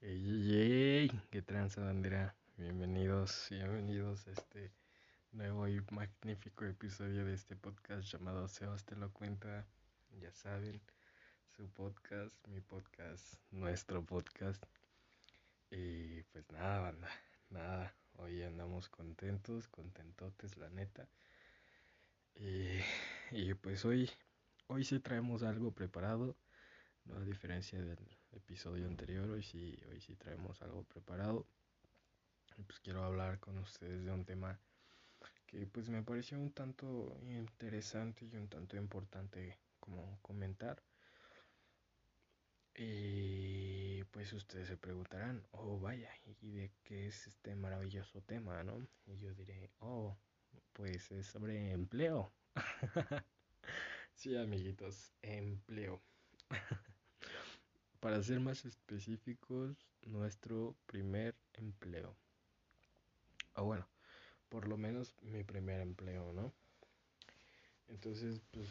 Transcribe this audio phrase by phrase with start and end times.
[0.00, 2.32] Ey, ey, qué tranza bandera.
[2.56, 4.70] Bienvenidos, bienvenidos a este
[5.32, 9.66] nuevo y magnífico episodio de este podcast llamado Sebas te lo cuenta.
[10.20, 10.80] Ya saben,
[11.56, 14.64] su podcast, mi podcast, nuestro podcast.
[15.72, 17.08] Y pues nada, banda,
[17.50, 17.92] nada.
[18.18, 21.08] Hoy andamos contentos, contentotes, la neta.
[22.36, 22.78] Y,
[23.32, 24.08] y pues hoy,
[24.68, 26.36] hoy sí traemos algo preparado,
[27.04, 27.98] no a diferencia del
[28.38, 31.44] episodio anterior, hoy sí, hoy sí traemos algo preparado.
[32.66, 34.58] Pues quiero hablar con ustedes de un tema
[35.46, 40.82] que pues me pareció un tanto interesante y un tanto importante como comentar.
[42.74, 48.78] Y pues ustedes se preguntarán, oh vaya, ¿y de qué es este maravilloso tema, no?
[49.06, 50.16] Y yo diré, oh,
[50.72, 52.32] pues es sobre empleo.
[54.14, 56.00] sí, amiguitos, empleo.
[58.00, 62.14] Para ser más específicos, nuestro primer empleo.
[63.54, 63.88] O bueno,
[64.48, 66.52] por lo menos mi primer empleo, ¿no?
[67.88, 68.68] Entonces, pues,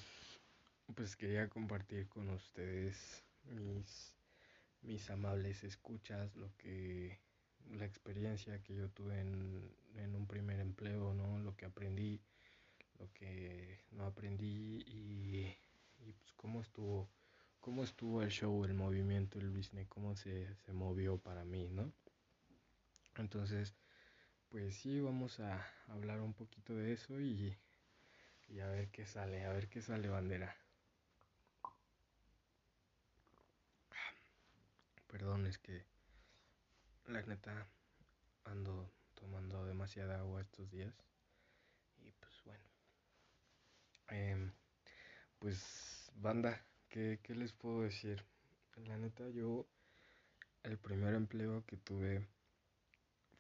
[0.96, 4.14] pues quería compartir con ustedes mis,
[4.82, 7.20] mis amables escuchas, lo que,
[7.72, 11.40] la experiencia que yo tuve en, en un primer empleo, ¿no?
[11.40, 12.22] Lo que aprendí,
[12.98, 15.54] lo que no aprendí y,
[16.00, 17.10] y pues cómo estuvo
[17.68, 21.92] cómo estuvo el show, el movimiento, el business, cómo se, se movió para mí, ¿no?
[23.18, 23.76] Entonces,
[24.48, 27.58] pues sí, vamos a hablar un poquito de eso y,
[28.48, 30.56] y a ver qué sale, a ver qué sale bandera.
[35.08, 35.84] Perdón, es que
[37.08, 37.68] la neta
[38.46, 40.96] ando tomando demasiada agua estos días
[41.98, 42.64] y pues bueno.
[44.08, 44.52] Eh,
[45.40, 48.24] pues banda, ¿Qué, ¿Qué les puedo decir?
[48.86, 49.68] La neta, yo,
[50.64, 52.28] el primer empleo que tuve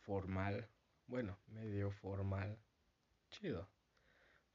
[0.01, 0.67] formal,
[1.07, 2.57] bueno, medio formal,
[3.29, 3.67] chido,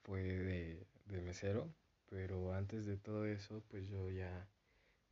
[0.02, 1.72] fue de, de mesero,
[2.08, 4.48] pero antes de todo eso, pues yo ya,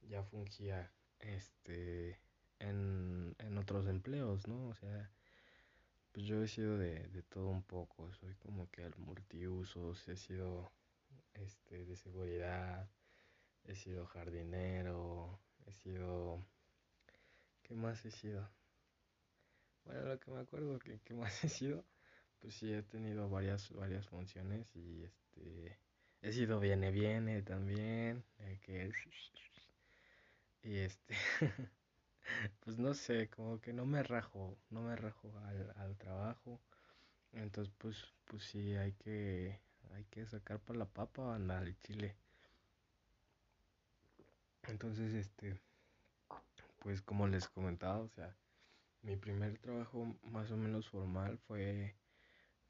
[0.02, 2.20] ya fungía este,
[2.58, 4.68] en, en otros empleos, ¿no?
[4.68, 5.10] O sea,
[6.12, 10.16] pues yo he sido de, de todo un poco, soy como que al multiusos, he
[10.16, 10.70] sido
[11.34, 12.88] este, de seguridad,
[13.64, 16.44] he sido jardinero, he sido...
[17.62, 18.46] ¿Qué más he sido?
[19.84, 21.84] Bueno, lo que me acuerdo que qué más he sido,
[22.40, 25.78] pues sí he tenido varias varias funciones y este
[26.22, 28.90] he sido viene viene también, eh, que
[30.62, 31.14] y este
[32.64, 36.60] pues no sé, como que no me rajo, no me rajo al, al trabajo.
[37.32, 37.96] Entonces pues
[38.26, 39.60] pues sí hay que
[39.94, 42.16] hay que sacar para la papa andar al chile.
[44.70, 45.58] Entonces, este,
[46.78, 48.36] pues como les comentaba, o sea,
[49.02, 51.96] mi primer trabajo más o menos formal fue,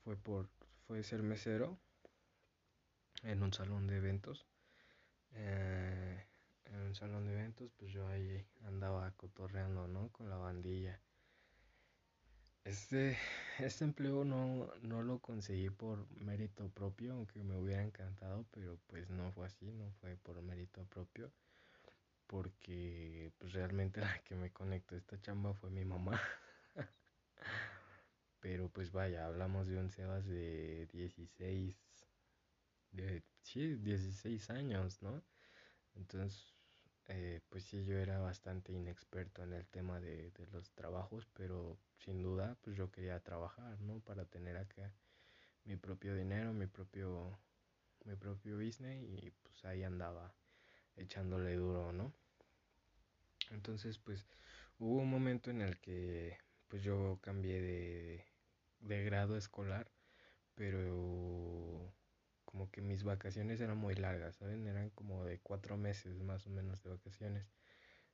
[0.03, 0.49] fue por,
[0.87, 1.78] fue ser mesero
[3.22, 4.47] en un salón de eventos.
[5.34, 6.25] Eh,
[6.65, 10.09] en un salón de eventos, pues yo ahí andaba cotorreando, ¿no?
[10.09, 10.99] Con la bandilla.
[12.65, 13.19] Este,
[13.59, 19.10] este empleo no, no lo conseguí por mérito propio, aunque me hubiera encantado, pero pues
[19.10, 21.31] no fue así, no fue por mérito propio
[22.31, 26.21] porque pues realmente la que me conectó a esta chamba fue mi mamá.
[28.41, 31.77] Pero pues vaya, hablamos de un Sebas de 16,
[32.93, 35.25] de, sí, 16 años, ¿no?
[35.97, 36.55] Entonces,
[37.09, 41.81] eh, pues sí, yo era bastante inexperto en el tema de, de los trabajos, pero
[41.99, 43.99] sin duda, pues yo quería trabajar, ¿no?
[44.01, 44.95] Para tener acá
[45.65, 47.41] mi propio dinero, mi propio,
[48.05, 50.33] mi propio business y pues ahí andaba
[50.97, 52.20] echándole duro, ¿no?
[53.50, 54.27] Entonces, pues
[54.78, 56.38] hubo un momento en el que
[56.69, 58.25] pues yo cambié de,
[58.81, 59.91] de grado escolar,
[60.55, 61.93] pero
[62.44, 64.66] como que mis vacaciones eran muy largas, ¿saben?
[64.66, 67.47] Eran como de cuatro meses más o menos de vacaciones.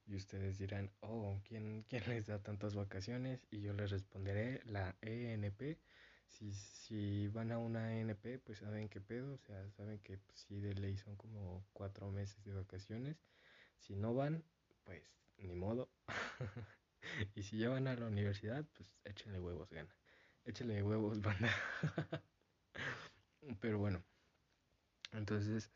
[0.07, 3.47] Y ustedes dirán, oh, ¿quién, quién les da tantas vacaciones?
[3.51, 5.79] Y yo les responderé, la ENP.
[6.29, 10.41] Si, si van a una ENP, pues saben qué pedo, o sea, saben que pues,
[10.41, 13.17] sí de ley son como cuatro meses de vacaciones.
[13.81, 14.45] Si no van,
[14.85, 15.03] pues
[15.39, 15.89] ni modo.
[17.35, 19.95] y si ya van a la universidad, pues échenle huevos, gana.
[20.45, 21.51] Échenle huevos, banda.
[23.61, 24.05] Pero bueno,
[25.13, 25.71] entonces,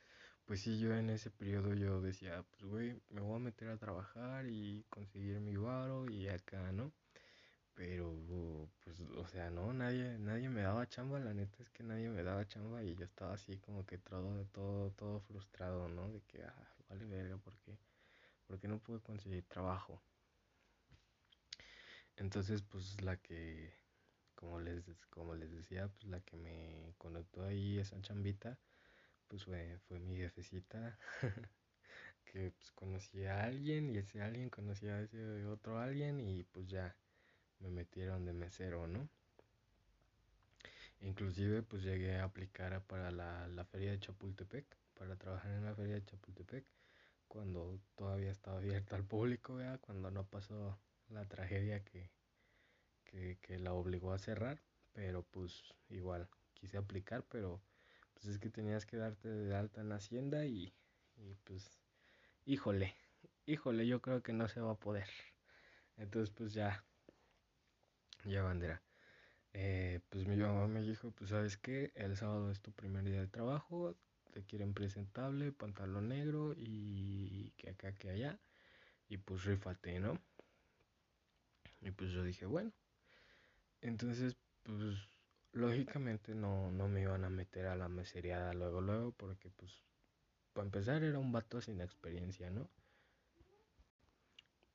[0.45, 3.79] pues sí, yo en ese periodo yo decía, pues güey, me voy a meter a
[3.79, 6.93] trabajar y conseguir mi varo y acá, ¿no?
[7.75, 8.15] Pero,
[8.85, 12.23] pues, o sea, no, nadie, nadie me daba chamba, la neta es que nadie me
[12.23, 16.11] daba chamba y yo estaba así como que todo, todo, todo frustrado, ¿no?
[16.11, 17.79] De que, ah, vale verga, porque
[18.50, 20.02] porque no pude conseguir trabajo.
[22.17, 23.73] Entonces, pues la que,
[24.35, 28.58] como les, como les decía, pues la que me conectó ahí esa chambita,
[29.29, 30.99] pues fue, fue mi jefecita,
[32.25, 36.67] que pues conocía a alguien y ese alguien conocía a ese otro alguien y pues
[36.67, 36.97] ya
[37.61, 39.08] me metieron de mesero, ¿no?
[41.02, 44.67] Inclusive pues llegué a aplicar para la, la feria de Chapultepec,
[44.99, 46.64] para trabajar en la feria de Chapultepec,
[47.31, 49.79] cuando todavía estaba abierta al público, ¿verdad?
[49.81, 50.77] cuando no pasó
[51.09, 52.11] la tragedia que,
[53.05, 54.61] que, que la obligó a cerrar,
[54.93, 57.62] pero pues igual quise aplicar, pero
[58.15, 60.75] pues es que tenías que darte de alta en la hacienda y,
[61.19, 61.79] y pues
[62.47, 62.97] híjole,
[63.47, 65.06] híjole, yo creo que no se va a poder.
[65.99, 66.85] Entonces pues ya,
[68.25, 68.83] ya bandera.
[69.53, 73.21] Eh, pues mi mamá me dijo, pues sabes qué, el sábado es tu primer día
[73.21, 73.94] de trabajo,
[74.31, 78.38] te quieren presentable, pantalón negro y que acá, que allá,
[79.09, 80.19] y pues rífate, ¿no?
[81.81, 82.73] Y pues yo dije, bueno,
[83.81, 84.97] entonces pues
[85.53, 89.73] lógicamente no, no me iban a meter a la meseriada luego, luego, porque pues
[90.53, 92.69] para empezar era un vato sin experiencia, ¿no?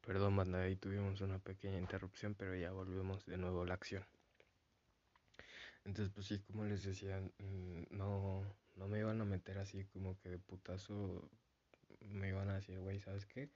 [0.05, 4.05] Perdón, banda, ahí tuvimos una pequeña interrupción, pero ya volvemos de nuevo a la acción.
[5.83, 8.43] Entonces, pues sí, como les decía, mm, no,
[8.75, 11.29] no me iban a meter así como que de putazo
[12.01, 13.49] me iban a decir, güey, ¿sabes qué?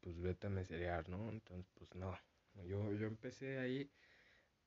[0.00, 1.28] Pues vete a meserear, ¿no?
[1.30, 2.18] Entonces, pues no.
[2.66, 3.90] Yo, yo empecé ahí,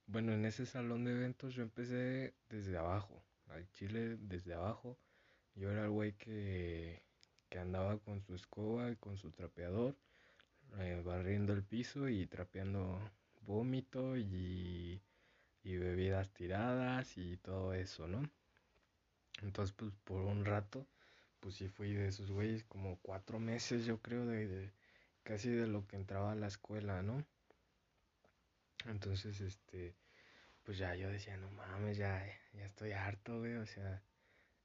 [0.08, 4.98] bueno, en ese salón de eventos yo empecé desde abajo, al chile desde abajo.
[5.56, 7.04] Yo era el güey que,
[7.50, 9.96] que andaba con su escoba y con su trapeador,
[10.80, 13.00] eh, barriendo el piso y trapeando
[13.42, 15.02] vómito y,
[15.64, 18.30] y bebidas tiradas y todo eso, ¿no?
[19.42, 20.86] Entonces, pues por un rato,
[21.40, 24.72] pues sí fui de esos güeyes, como cuatro meses yo creo, de,
[25.24, 27.24] casi de lo que entraba a la escuela, ¿no?
[28.86, 29.96] Entonces, este,
[30.64, 34.02] pues ya yo decía, no mames, ya, ya estoy harto, güey, o sea,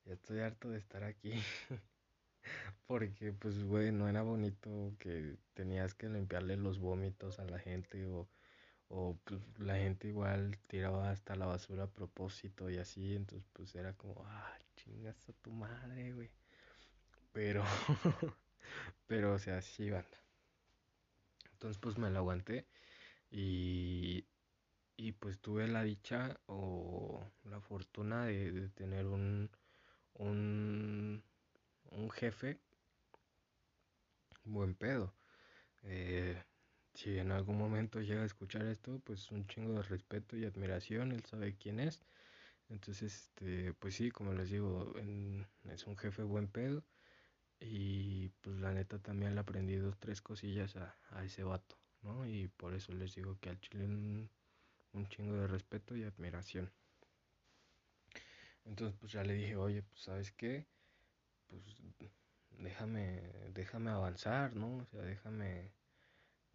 [0.04, 1.32] ya estoy harto de estar aquí.
[2.86, 8.06] Porque, pues, güey, no era bonito que tenías que limpiarle los vómitos a la gente
[8.06, 8.28] o,
[8.96, 13.74] o pues, la gente igual tiraba hasta la basura a propósito y así, entonces pues
[13.74, 16.30] era como, ah, chingas a tu madre, güey.
[17.32, 17.64] Pero,
[19.08, 20.18] pero, o sea, sí, banda.
[21.52, 22.66] Entonces pues me lo aguanté
[23.30, 24.24] y,
[24.96, 29.50] y pues tuve la dicha o la fortuna de, tener un,
[30.14, 31.22] un,
[31.90, 32.60] un jefe
[34.44, 35.12] buen pedo.
[35.82, 36.40] Eh,
[36.94, 41.12] si en algún momento llega a escuchar esto, pues un chingo de respeto y admiración,
[41.12, 42.00] él sabe quién es.
[42.70, 44.94] Entonces, este, pues sí, como les digo,
[45.70, 46.84] es un jefe buen pedo.
[47.60, 52.26] Y pues la neta también le aprendí dos, tres cosillas a, a ese vato, ¿no?
[52.26, 54.30] Y por eso les digo que al chile un,
[54.94, 56.72] un chingo de respeto y admiración.
[58.64, 60.66] Entonces pues ya le dije, oye, pues sabes qué,
[61.48, 61.62] pues
[62.58, 64.78] déjame, déjame avanzar, ¿no?
[64.78, 65.72] O sea, déjame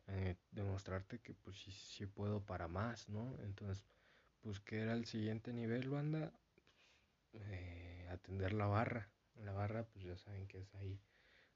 [0.10, 3.36] eh, demostrarte que pues sí, sí puedo para más, ¿no?
[3.44, 3.84] Entonces,
[4.42, 6.34] pues que era el siguiente nivel, banda,
[7.34, 9.10] eh, atender la barra.
[9.44, 11.00] La barra, pues ya saben que es ahí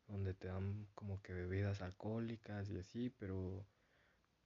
[0.08, 3.66] donde te dan como que bebidas alcohólicas y así, pero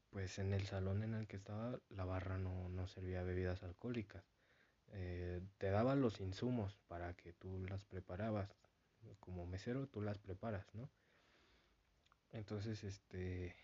[0.10, 4.24] pues en el salón en el que estaba la barra no, no servía bebidas alcohólicas.
[4.94, 8.50] Eh, te daban los insumos para que tú las preparabas.
[9.20, 10.90] Como mesero tú las preparas, ¿no?
[12.32, 13.56] Entonces, este,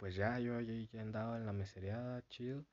[0.00, 2.64] pues ya yo ya andaba en la mesereada, chido.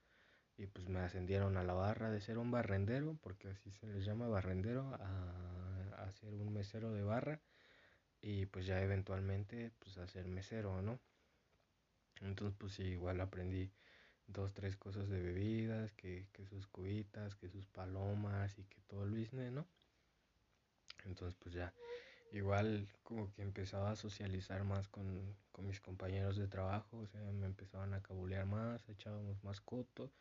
[0.57, 4.05] Y pues me ascendieron a la barra de ser un barrendero, porque así se les
[4.05, 7.41] llama barrendero, a, a ser un mesero de barra.
[8.22, 11.00] Y pues ya eventualmente pues a ser mesero, ¿no?
[12.22, 13.72] Entonces pues sí, igual aprendí
[14.27, 19.03] dos, tres cosas de bebidas, que, que sus cubitas, que sus palomas y que todo
[19.03, 19.67] el business, ¿no?
[21.05, 21.74] Entonces pues ya,
[22.31, 27.22] igual como que empezaba a socializar más con, con mis compañeros de trabajo, o sea,
[27.31, 30.12] me empezaban a cabulear más, echábamos más coto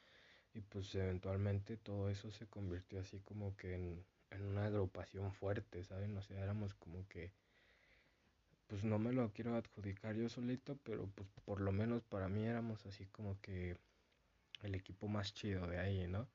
[0.54, 5.84] y pues eventualmente todo eso se convirtió así como que en, en una agrupación fuerte,
[5.84, 6.16] ¿saben?
[6.16, 7.32] O sea, éramos como que
[8.66, 12.44] pues no me lo quiero adjudicar yo solito, pero pues por lo menos para mí
[12.44, 13.76] éramos así como que
[14.62, 16.28] el equipo más chido de ahí, ¿no?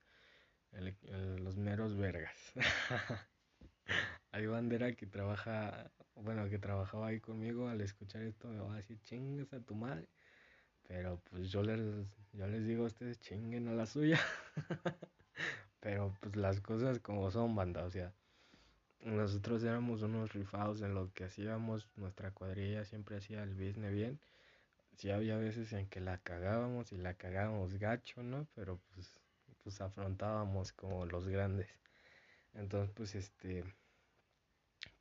[1.39, 2.37] Los meros vergas.
[4.31, 8.77] Hay bandera que trabaja, bueno, que trabajaba ahí conmigo, al escuchar esto me va a
[8.77, 10.07] decir, chingas a tu madre.
[10.87, 11.79] Pero pues yo les,
[12.33, 14.19] yo les digo a ustedes, chinguen a la suya.
[15.81, 18.13] Pero pues las cosas como son, banda, o sea,
[19.01, 24.19] nosotros éramos unos rifados en lo que hacíamos, nuestra cuadrilla siempre hacía el business bien,
[24.95, 28.47] sí había veces en que la cagábamos y la cagábamos gacho, ¿no?
[28.55, 29.19] Pero pues,
[29.63, 31.67] pues afrontábamos como los grandes.
[32.53, 33.63] Entonces, pues este,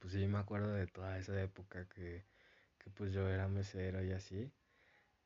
[0.01, 2.25] pues sí me acuerdo de toda esa época que,
[2.79, 4.53] que pues yo era mesero y así.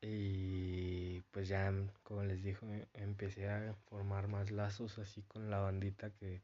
[0.02, 1.72] Y pues ya,
[2.04, 6.42] como les dijo, empecé a formar más lazos así con la bandita que,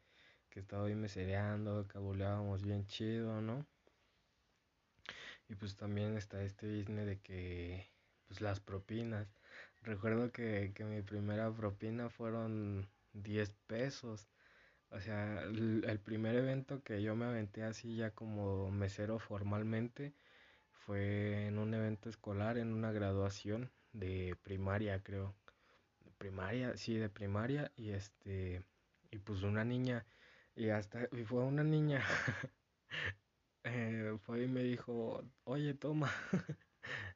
[0.50, 3.66] que estaba ahí mesereando, cabuleábamos bien chido, ¿no?
[5.48, 7.90] Y pues también está este business de que,
[8.26, 9.28] pues las propinas.
[9.82, 14.28] Recuerdo que, que mi primera propina fueron 10 pesos.
[14.90, 20.14] O sea, el, primer evento que yo me aventé así ya como mesero formalmente
[20.72, 25.36] fue en un evento escolar, en una graduación de primaria, creo.
[26.04, 27.72] De primaria, sí, de primaria.
[27.76, 28.64] Y este,
[29.10, 30.06] y pues una niña,
[30.56, 32.04] y hasta, y fue una niña
[33.64, 36.10] eh, fue y me dijo, oye, toma.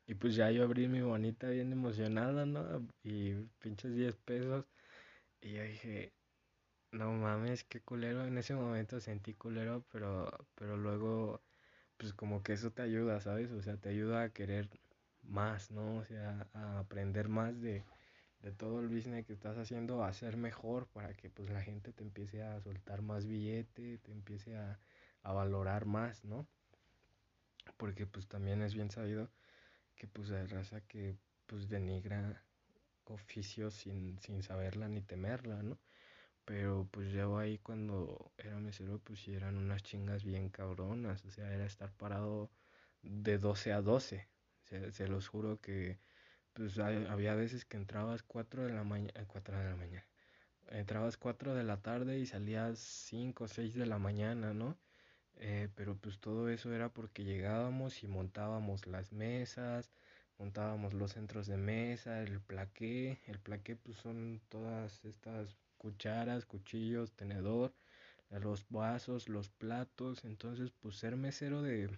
[0.06, 2.86] y pues ya yo abrí mi bonita bien emocionada, ¿no?
[3.02, 4.66] Y pinches 10 pesos.
[5.40, 6.12] Y yo dije,
[6.94, 8.24] no mames, qué culero.
[8.24, 11.42] En ese momento sentí culero, pero, pero luego,
[11.98, 13.50] pues como que eso te ayuda, ¿sabes?
[13.52, 14.68] O sea, te ayuda a querer
[15.22, 15.98] más, ¿no?
[15.98, 17.84] O sea, a aprender más de,
[18.42, 21.92] de todo el business que estás haciendo, a hacer mejor para que pues la gente
[21.92, 24.80] te empiece a soltar más billete, te empiece a
[25.24, 26.46] a valorar más, ¿no?
[27.76, 29.30] Porque pues también es bien sabido
[29.96, 32.42] que pues hay raza que pues denigra
[33.06, 35.78] oficios sin, sin saberla ni temerla, ¿no?
[36.44, 41.52] Pero pues yo ahí cuando era mesero pues eran unas chingas bien cabronas, o sea,
[41.52, 42.50] era estar parado
[43.02, 44.28] de 12 a 12,
[44.64, 45.98] se, se los juro que
[46.54, 50.06] pues había veces que entrabas 4 de la mañana, 4 de la mañana,
[50.70, 54.78] entrabas 4 de la tarde y salías 5 o 6 de la mañana, ¿no?
[55.36, 59.90] Eh, pero pues todo eso era porque llegábamos y montábamos las mesas,
[60.38, 67.12] montábamos los centros de mesa, el plaqué, el plaqué pues son todas estas cucharas, cuchillos,
[67.12, 67.74] tenedor,
[68.30, 71.90] los vasos, los platos, entonces pues ser mesero de,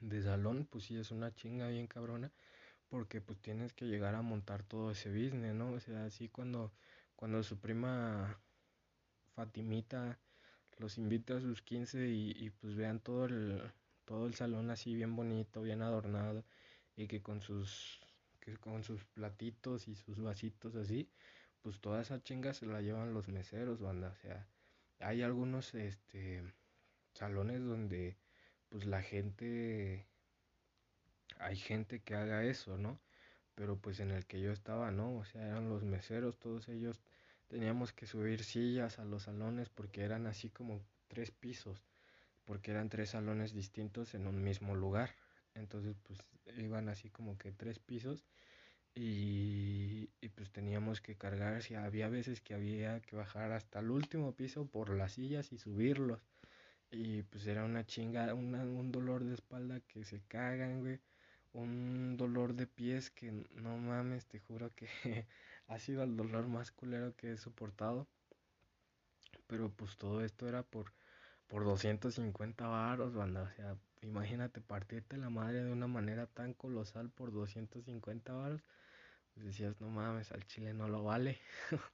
[0.00, 2.30] de salón pues sí es una chinga bien cabrona
[2.88, 5.72] porque pues tienes que llegar a montar todo ese business, ¿no?
[5.72, 6.72] O sea, así cuando,
[7.16, 8.38] cuando su prima
[9.34, 10.20] Fatimita
[10.78, 13.60] los invito a sus 15 y, y, pues vean todo el,
[14.04, 16.44] todo el salón así bien bonito, bien adornado
[16.96, 18.00] y que con sus,
[18.40, 21.10] que con sus platitos y sus vasitos así,
[21.62, 24.46] pues toda esa chinga se la llevan los meseros, banda, o sea,
[25.00, 26.42] hay algunos este
[27.14, 28.16] salones donde
[28.68, 30.06] pues la gente
[31.38, 33.00] hay gente que haga eso, ¿no?
[33.54, 37.00] Pero pues en el que yo estaba, no, o sea, eran los meseros, todos ellos
[37.48, 41.82] teníamos que subir sillas a los salones porque eran así como tres pisos,
[42.44, 45.14] porque eran tres salones distintos en un mismo lugar.
[45.54, 46.20] Entonces pues
[46.58, 48.24] iban así como que tres pisos
[49.00, 54.32] y, pues teníamos que cargar, si había veces que había que bajar hasta el último
[54.34, 56.20] piso por las sillas y subirlos.
[56.90, 61.00] Y pues era una chinga, una, un dolor de espalda que se cagan, güey.
[61.52, 64.88] Un dolor de pies que no mames, te juro que
[65.68, 68.08] ha sido el dolor más culero que he soportado.
[69.46, 70.92] Pero pues todo esto era por,
[71.46, 73.42] por 250 varos, banda.
[73.44, 78.62] O sea, imagínate partirte la madre de una manera tan colosal por 250 varos.
[79.44, 81.38] Decías, no mames, al chile no lo vale.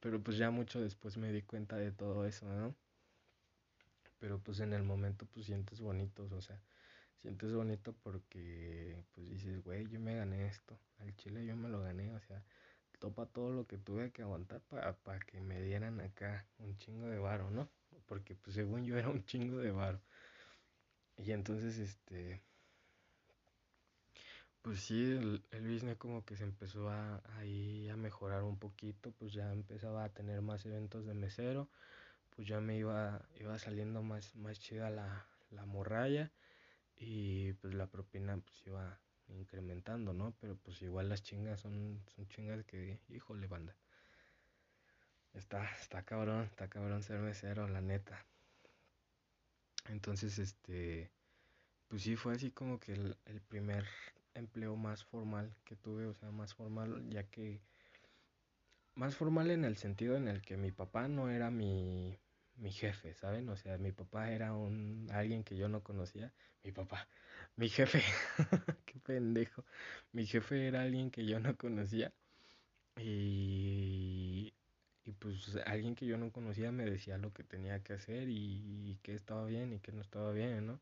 [0.00, 2.74] Pero pues ya mucho después me di cuenta de todo eso, ¿no?
[4.18, 6.60] Pero pues en el momento pues sientes bonitos, o sea,
[7.16, 10.78] sientes bonito porque pues dices, güey, yo me gané esto.
[10.98, 12.42] Al chile yo me lo gané, o sea,
[12.98, 17.06] topa todo lo que tuve que aguantar para pa que me dieran acá un chingo
[17.08, 17.68] de varo, ¿no?
[18.06, 20.00] Porque pues según yo era un chingo de varo.
[21.18, 22.40] Y entonces este
[24.68, 29.12] pues sí, el, el business como que se empezó a, ahí a mejorar un poquito,
[29.12, 31.70] pues ya empezaba a tener más eventos de mesero,
[32.36, 36.30] pues ya me iba, iba saliendo más, más chida la, la morralla
[36.96, 40.34] y pues la propina pues iba incrementando, ¿no?
[40.38, 43.74] Pero pues igual las chingas son, son chingas que, híjole, banda.
[45.32, 48.26] Está, está cabrón, está cabrón ser mesero, la neta.
[49.88, 51.10] Entonces, este,
[51.88, 53.86] pues sí fue así como que el, el primer
[54.38, 57.60] empleo más formal que tuve, o sea, más formal, ya que
[58.94, 62.18] más formal en el sentido en el que mi papá no era mi,
[62.56, 63.48] mi jefe, ¿saben?
[63.48, 66.32] O sea, mi papá era un alguien que yo no conocía,
[66.64, 67.08] mi papá,
[67.56, 68.02] mi jefe,
[68.86, 69.64] qué pendejo.
[70.12, 72.12] Mi jefe era alguien que yo no conocía
[72.96, 74.54] y,
[75.04, 78.90] y pues alguien que yo no conocía me decía lo que tenía que hacer y,
[78.92, 80.80] y que estaba bien y que no estaba bien, ¿no?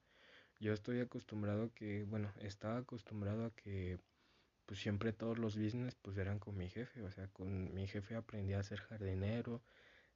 [0.59, 3.99] Yo estoy acostumbrado a que, bueno, estaba acostumbrado a que
[4.67, 8.17] pues siempre todos los business pues eran con mi jefe, o sea, con mi jefe
[8.17, 9.63] aprendí a ser jardinero,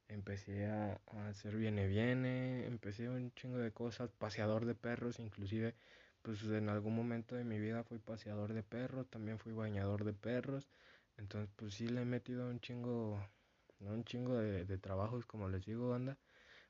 [0.09, 5.75] empecé a, hacer viene viene, empecé un chingo de cosas, paseador de perros, inclusive
[6.21, 10.13] pues en algún momento de mi vida fui paseador de perros, también fui bañador de
[10.13, 10.67] perros,
[11.17, 13.19] entonces pues sí le he metido un chingo,
[13.79, 16.17] un chingo de, trabajos, como les digo, anda,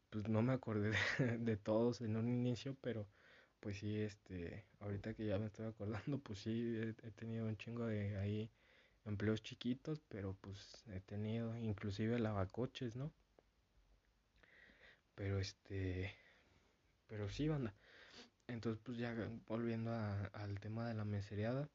[0.09, 0.91] pues no me acordé
[1.39, 3.07] de, todos en un inicio, pero
[3.61, 7.85] pues sí, este, ahorita que ya me estoy acordando, pues sí, he, tenido un chingo
[7.85, 8.51] de ahí
[9.05, 13.11] empleos chiquitos, pero pues he tenido inclusive lavacoches, ¿no?
[15.15, 16.13] Pero este,
[17.07, 17.73] pero sí, banda.
[18.47, 19.15] Entonces, pues ya
[19.47, 21.69] volviendo al tema de la mesereada,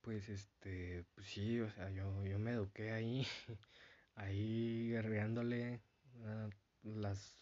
[0.00, 3.26] pues este, pues sí, o sea, yo, yo me eduqué ahí,
[4.14, 5.80] ahí guerreándole
[6.24, 6.48] a
[6.84, 7.34] las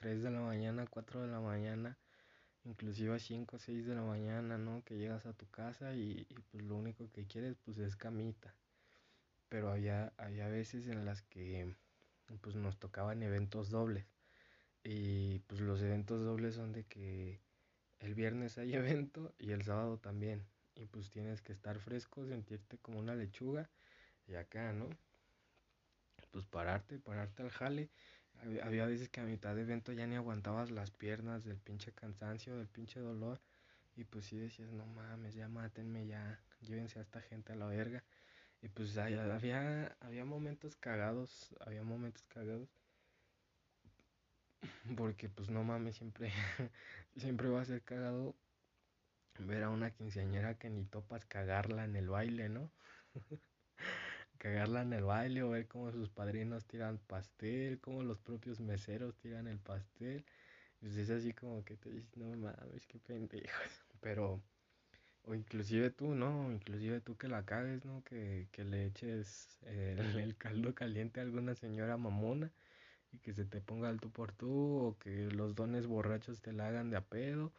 [0.00, 1.98] 3 de la mañana, 4 de la mañana,
[2.64, 4.82] inclusive a 5 o 6 de la mañana, ¿no?
[4.82, 8.54] Que llegas a tu casa y, y, pues lo único que quieres pues es camita.
[9.50, 11.76] Pero había, había veces en las que
[12.40, 14.06] pues nos tocaban eventos dobles.
[14.82, 17.38] Y pues los eventos dobles son de que
[17.98, 20.46] el viernes hay evento y el sábado también.
[20.76, 23.68] Y pues tienes que estar fresco, sentirte como una lechuga.
[24.26, 24.88] Y acá, ¿no?
[26.30, 27.90] Pues pararte, pararte al jale.
[28.62, 32.56] Había veces que a mitad de evento ya ni aguantabas las piernas del pinche cansancio,
[32.56, 33.40] del pinche dolor.
[33.96, 37.66] Y pues sí decías, no mames, ya mátenme, ya, llévense a esta gente a la
[37.66, 38.04] verga.
[38.62, 42.68] Y pues había, había momentos cagados, había momentos cagados.
[44.96, 46.32] Porque pues no mames, siempre,
[47.16, 48.34] siempre va a ser cagado
[49.40, 52.70] ver a una quinceañera que ni topas cagarla en el baile, ¿no?
[54.40, 59.14] cagarla en el baile o ver cómo sus padrinos tiran pastel, cómo los propios meseros
[59.18, 60.24] tiran el pastel.
[60.80, 63.84] Pues es así como que te dices, no mames, qué pendejos.
[64.00, 64.42] Pero
[65.24, 66.50] o inclusive tú, ¿no?
[66.50, 68.02] Inclusive tú que la cagues, ¿no?
[68.02, 72.50] Que, que le eches el, caldo caliente a alguna señora mamona
[73.12, 76.54] y que se te ponga al tú por tú o que los dones borrachos te
[76.54, 77.52] la hagan de a pedo.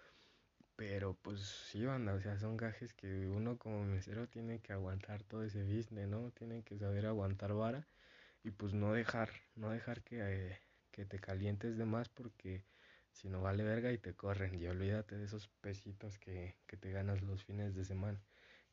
[0.81, 5.21] Pero pues sí, banda, o sea, son gajes que uno como mesero tiene que aguantar
[5.21, 6.31] todo ese business, ¿no?
[6.31, 7.85] Tiene que saber aguantar vara
[8.43, 10.57] y pues no dejar, no dejar que,
[10.89, 12.65] que te calientes de más porque
[13.11, 14.55] si no vale verga y te corren.
[14.55, 18.19] Y olvídate de esos pesitos que, que te ganas los fines de semana.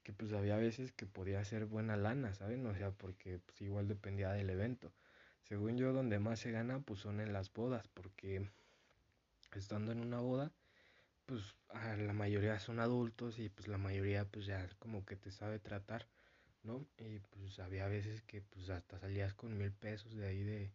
[0.03, 2.67] Que pues había veces que podía ser buena lana, ¿saben?
[2.67, 4.95] O sea, porque pues igual dependía del evento.
[5.43, 8.49] Según yo, donde más se gana, pues son en las bodas, porque
[9.55, 10.53] estando en una boda,
[11.29, 11.55] pues
[11.99, 16.09] la mayoría son adultos y pues la mayoría pues ya como que te sabe tratar,
[16.63, 16.87] ¿no?
[16.97, 20.73] Y pues había veces que pues hasta salías con mil pesos de ahí de,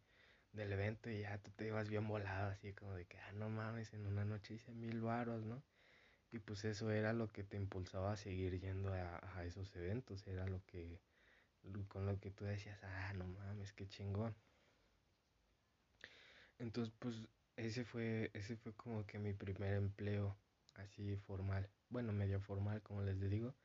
[0.54, 3.50] del evento y ya tú te ibas bien volado, así como de que, ah, no
[3.50, 5.64] mames, en una noche hice mil varos, ¿no?
[6.32, 10.28] Y pues eso era lo que te impulsaba a seguir yendo a, a, esos eventos,
[10.28, 11.00] era lo que,
[11.88, 14.36] con lo que tú decías, ah, no mames, qué chingón.
[16.60, 17.16] Entonces, pues
[17.56, 20.38] ese fue, ese fue como que mi primer empleo
[20.76, 23.56] así formal, bueno, medio formal, como les digo.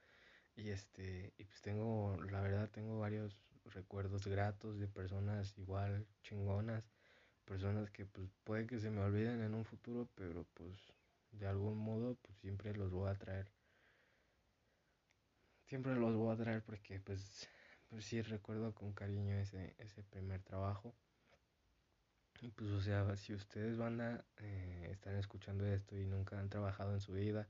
[0.57, 6.85] Y este, y pues tengo, la verdad, tengo varios recuerdos gratos de personas igual chingonas,
[7.45, 10.77] personas que pues puede que se me olviden en un futuro, pero pues
[11.33, 13.53] de algún modo pues siempre los voy a traer.
[15.67, 17.49] Siempre los voy a traer porque pues,
[17.89, 20.95] pues sí recuerdo con cariño ese, ese primer trabajo.
[22.41, 26.93] Pues o sea, si ustedes van a eh, están escuchando esto y nunca han trabajado
[26.95, 27.49] en su vida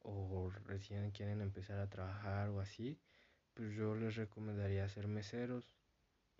[0.00, 2.98] o recién quieren empezar a trabajar o así,
[3.54, 5.74] pues yo les recomendaría ser meseros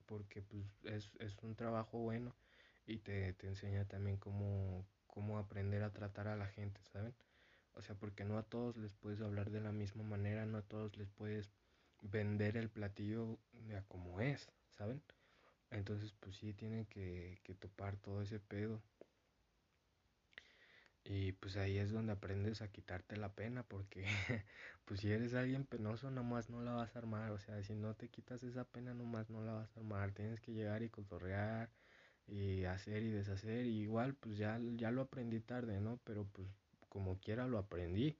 [0.07, 2.35] porque pues es, es un trabajo bueno
[2.87, 7.14] y te, te enseña también cómo, cómo aprender a tratar a la gente, ¿saben?
[7.75, 10.62] O sea, porque no a todos les puedes hablar de la misma manera, no a
[10.62, 11.51] todos les puedes
[12.03, 15.03] vender el platillo de como es, ¿saben?
[15.70, 18.83] Entonces, pues sí, tienen que, que topar todo ese pedo.
[21.05, 24.07] Y pues ahí es donde aprendes a quitarte la pena, porque
[24.87, 27.31] pues si eres alguien penoso, nomás no la vas a armar.
[27.33, 30.12] O sea, si no te quitas esa pena, nomás no la vas a armar.
[30.12, 31.70] Tienes que llegar y cotorrear
[32.27, 33.66] y hacer y deshacer.
[33.66, 36.00] Y igual, pues ya, ya lo aprendí tarde, ¿no?
[36.05, 36.48] Pero pues
[36.88, 38.18] como quiera lo aprendí.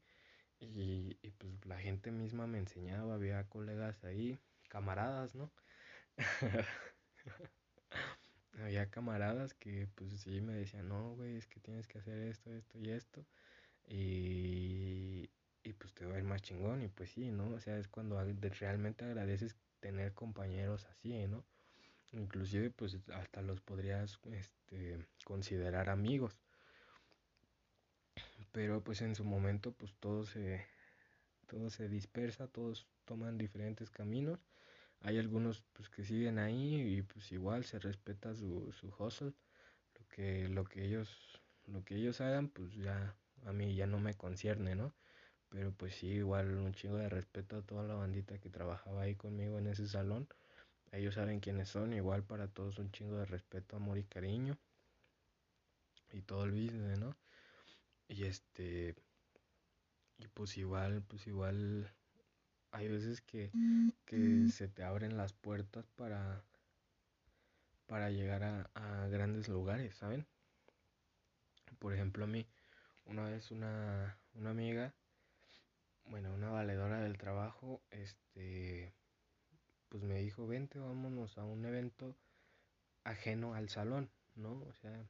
[0.61, 5.53] Y, y pues la gente misma me enseñaba, había colegas ahí, camaradas, ¿no?
[8.63, 12.53] había camaradas que pues sí me decían, no, güey, es que tienes que hacer esto,
[12.55, 13.25] esto y esto.
[13.89, 15.31] Y,
[15.65, 16.83] y pues te va a ir más chingón.
[16.83, 17.49] Y pues sí, ¿no?
[17.51, 18.23] O sea, es cuando
[18.61, 21.45] realmente agradeces tener compañeros así, ¿no?
[22.13, 26.39] Inclusive pues hasta los podrías este, considerar amigos.
[28.53, 30.65] Pero pues en su momento pues todo se,
[31.47, 34.41] todo se dispersa, todos toman diferentes caminos.
[35.01, 39.33] Hay algunos pues que siguen ahí y pues igual se respeta su, su hustle.
[39.99, 44.01] Lo que, lo que ellos, lo que ellos hagan, pues ya a mí ya no
[44.01, 44.95] me concierne, ¿no?
[45.51, 49.15] Pero pues sí, igual un chingo de respeto a toda la bandita que trabajaba ahí
[49.15, 50.29] conmigo en ese salón.
[50.93, 54.59] Ellos saben quiénes son, igual para todos un chingo de respeto, amor y cariño.
[56.13, 57.17] Y todo el business, ¿no?
[58.09, 58.95] Y este
[60.19, 61.93] y pues igual, pues igual
[62.75, 63.51] hay veces que,
[64.05, 66.45] que se te abren las puertas para
[67.87, 70.27] para llegar a, a grandes lugares, ¿saben?
[71.79, 72.47] Por ejemplo, a mí,
[73.07, 74.95] una vez una, una amiga,
[76.07, 78.95] bueno, una valedora del trabajo, este,
[79.89, 82.17] pues me dijo, vente, vámonos a un evento
[83.05, 84.53] ajeno al salón, ¿no?
[84.69, 85.07] O sea,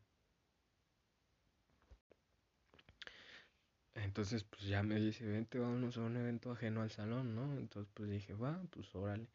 [3.95, 7.57] entonces pues ya me dice, vente, vámonos a un evento ajeno al salón, ¿no?
[7.59, 9.29] Entonces pues dije, va, pues órale.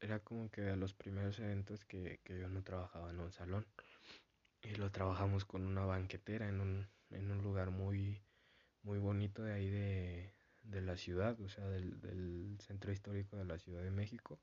[0.00, 3.66] Era como que de los primeros eventos que, que yo no trabajaba en un salón.
[4.62, 8.20] Y lo trabajamos con una banquetera en un, en un lugar muy,
[8.82, 13.44] muy bonito de ahí de, de la ciudad, o sea, del, del centro histórico de
[13.46, 14.40] la Ciudad de México.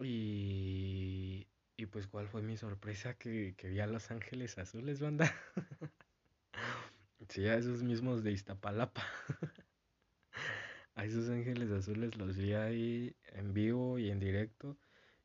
[0.00, 5.32] Y, y pues cuál fue mi sorpresa que, que vi a Los Ángeles Azules, banda.
[7.28, 9.02] sí, a esos mismos de Iztapalapa.
[10.94, 14.76] a esos Ángeles Azules los vi ahí en vivo y en directo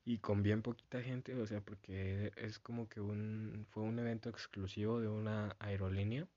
[0.05, 4.29] y con bien poquita gente, o sea, porque es como que un fue un evento
[4.29, 6.27] exclusivo de una aerolínea.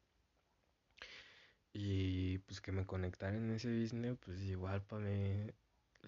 [1.73, 5.47] Y pues que me conectaran en ese business, pues igual para mí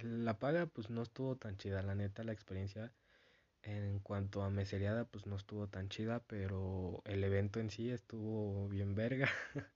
[0.03, 2.93] la paga pues no estuvo tan chida, la neta la experiencia
[3.63, 8.69] en cuanto a meseriada pues no estuvo tan chida, pero el evento en sí estuvo
[8.69, 9.29] bien verga.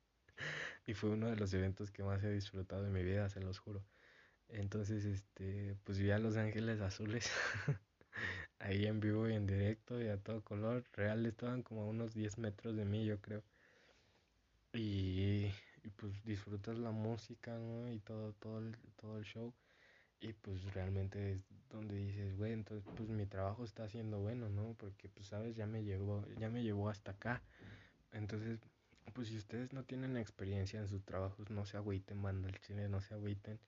[0.86, 3.58] y fue uno de los eventos que más he disfrutado en mi vida, se los
[3.58, 3.82] juro.
[4.48, 7.30] Entonces, este, pues vi a Los Ángeles Azules
[8.60, 10.84] ahí en vivo y en directo y a todo color.
[10.92, 13.42] Real estaban como a unos 10 metros de mí, yo creo.
[14.72, 15.50] Y,
[15.96, 17.58] pues disfrutas la música.
[17.92, 19.52] Y todo, todo el, todo el show.
[20.20, 24.74] Y pues realmente es donde dices, güey, entonces pues mi trabajo está haciendo bueno, ¿no?
[24.78, 27.42] Porque pues sabes, ya me llevó, ya me llevó hasta acá.
[28.12, 28.60] Entonces,
[29.12, 32.88] pues si ustedes no tienen experiencia en sus trabajos, no se agüiten, banda el chile,
[32.88, 33.58] no se agüiten.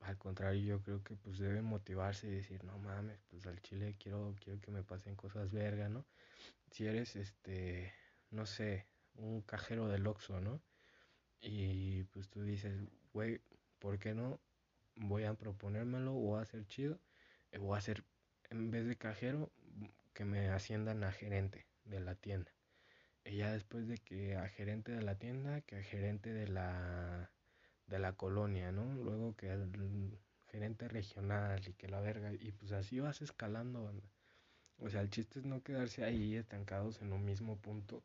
[0.00, 3.96] Al contrario, yo creo que pues deben motivarse y decir, no mames, pues al chile
[3.98, 6.04] quiero, quiero que me pasen cosas verga, ¿no?
[6.70, 7.92] Si eres este,
[8.30, 10.60] no sé, un cajero del Oxxo, ¿no?
[11.40, 12.80] Y pues tú dices,
[13.12, 13.40] güey,
[13.78, 14.40] ¿por qué no?
[14.98, 16.98] Voy a proponérmelo, voy a hacer chido,
[17.52, 18.04] eh, voy a hacer,
[18.50, 19.50] en vez de cajero,
[20.14, 22.50] que me asciendan a gerente de la tienda.
[23.24, 27.30] Y ya después de que a gerente de la tienda, que a gerente de la,
[27.86, 28.94] de la colonia, ¿no?
[28.94, 29.70] Luego que al
[30.50, 34.08] gerente regional y que la verga, y pues así vas escalando, banda.
[34.78, 38.02] O sea, el chiste es no quedarse ahí estancados en un mismo punto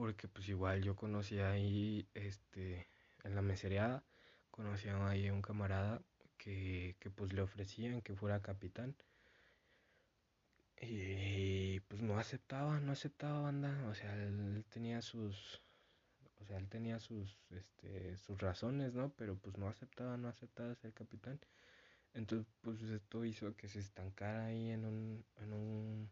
[0.00, 2.86] porque pues igual yo conocí ahí, este,
[3.22, 4.02] en la mesereada,
[4.50, 6.02] conocí ahí a un camarada
[6.38, 8.94] que, que pues le ofrecían que fuera capitán.
[10.82, 15.60] Y pues no aceptaba, no aceptaba banda, o sea, él tenía sus,
[16.40, 19.10] o sea, él tenía sus, este, sus razones, ¿no?
[19.16, 21.38] Pero pues no aceptaba, no aceptaba ser capitán.
[22.14, 26.10] Entonces, pues esto hizo que se estancara ahí en un, en un,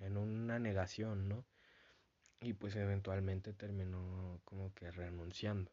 [0.00, 1.44] en una negación, ¿no?
[2.40, 5.70] y pues eventualmente terminó como que renunciando.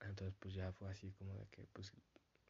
[0.00, 1.92] Entonces pues ya fue así como de que pues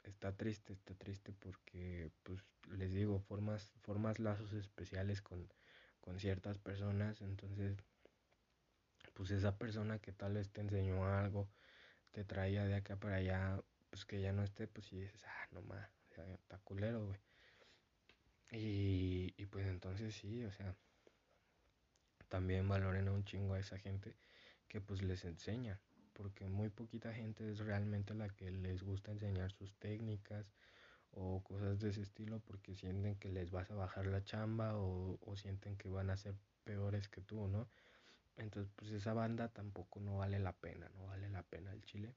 [0.04, 5.48] está triste, está triste porque pues les digo, formas, formas lazos especiales con,
[6.00, 7.76] con ciertas personas, entonces
[9.14, 11.48] pues esa persona que tal vez te enseñó algo,
[12.12, 15.48] te traía de acá para allá, pues que ya no esté, pues y dices, ah,
[15.52, 17.20] no más, está culero, güey.
[18.50, 20.74] Y, y pues entonces sí, o sea,
[22.28, 24.16] también valoren a un chingo a esa gente
[24.68, 25.80] que pues les enseña,
[26.16, 30.50] porque muy poquita gente es realmente la que les gusta enseñar sus técnicas
[31.10, 35.18] o cosas de ese estilo porque sienten que les vas a bajar la chamba o,
[35.20, 37.68] o sienten que van a ser peores que tú, ¿no?
[38.36, 42.14] Entonces pues esa banda tampoco no vale la pena, no vale la pena el chile.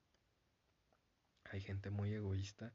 [1.51, 2.73] Hay gente muy egoísta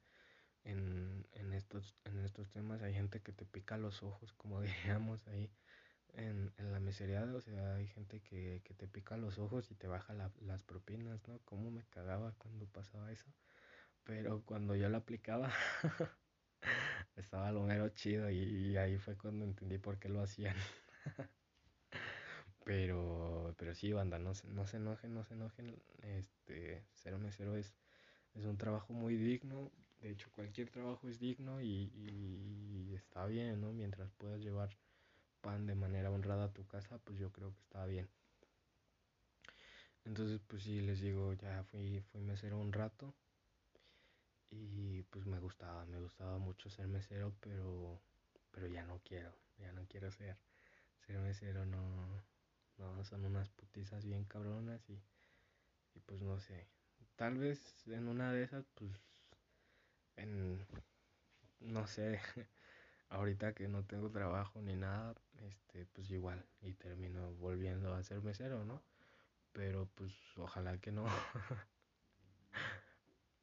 [0.65, 5.27] en, en, estos, en estos temas, hay gente que te pica los ojos, como diríamos
[5.29, 5.51] ahí
[6.17, 9.75] en, en la miseria, o sea, hay gente que, que te pica los ojos y
[9.75, 11.41] te baja la, las propinas, ¿no?
[11.45, 13.27] Cómo me cagaba cuando pasaba eso.
[14.05, 15.51] Pero cuando yo lo aplicaba,
[17.17, 20.57] estaba lo mero chido y, y, ahí fue cuando entendí por qué lo hacían.
[22.65, 25.83] pero, pero sí, banda, no, no se enojen, no se enojen.
[26.03, 27.75] Este, cero mesero es,
[28.35, 29.73] es un trabajo muy digno.
[30.01, 33.73] De hecho, cualquier trabajo es digno y, y está bien, ¿no?
[33.73, 34.77] Mientras puedas llevar
[35.45, 38.09] pan de manera honrada a tu casa, pues yo creo que está bien.
[40.05, 43.15] Entonces, pues sí, les digo, ya fui, fui mesero un rato
[44.51, 48.01] y pues me gustaba, me gustaba mucho ser mesero, pero,
[48.53, 50.37] pero ya no quiero, ya no quiero ser,
[51.07, 52.23] ser mesero, no,
[52.79, 55.03] no, son unas putizas bien cabronas y,
[55.95, 56.67] y pues no sé,
[57.17, 58.93] tal vez en una de esas, pues,
[60.17, 60.65] en,
[61.61, 62.21] no sé,
[63.11, 68.21] ahorita que no tengo trabajo ni nada, este, pues igual, y termino volviendo a ser
[68.23, 68.83] mesero, ¿no?
[69.53, 71.07] Pero pues ojalá que no.